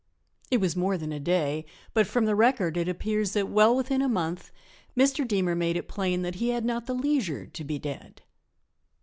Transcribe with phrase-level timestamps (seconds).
[0.49, 1.63] It was more than a day,
[1.93, 4.51] but from the record it appears that well within a month
[4.97, 5.27] Mr.
[5.27, 8.23] Deemer made it plain that he had not the leisure to be dead.